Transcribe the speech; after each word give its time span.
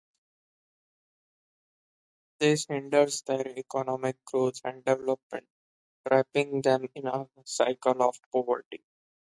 This 2.39 2.65
hinders 2.65 3.21
their 3.21 3.47
economic 3.49 4.15
growth 4.25 4.59
and 4.63 4.83
development, 4.83 5.47
trapping 6.07 6.63
them 6.63 6.87
in 6.95 7.05
a 7.05 7.29
cycle 7.45 8.01
of 8.01 8.17
poverty. 8.33 8.83